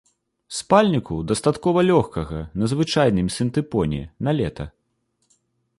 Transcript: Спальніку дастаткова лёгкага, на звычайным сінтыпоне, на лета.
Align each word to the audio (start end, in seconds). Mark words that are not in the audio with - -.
Спальніку 0.59 1.15
дастаткова 1.31 1.79
лёгкага, 1.91 2.39
на 2.63 2.73
звычайным 2.73 3.27
сінтыпоне, 3.39 4.01
на 4.29 4.37
лета. 4.41 4.65